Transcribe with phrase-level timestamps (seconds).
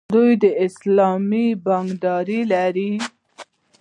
[0.13, 0.31] دوی
[0.67, 2.91] اسلامي بانکداري لري.